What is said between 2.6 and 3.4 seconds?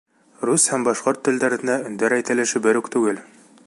бер үк түгел.